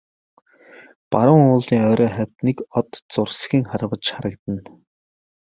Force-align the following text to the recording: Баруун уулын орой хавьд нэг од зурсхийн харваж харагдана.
Баруун 1.11 1.43
уулын 1.53 1.83
орой 1.91 2.11
хавьд 2.15 2.37
нэг 2.45 2.57
од 2.77 2.89
зурсхийн 3.11 3.63
харваж 3.71 4.03
харагдана. 4.13 4.61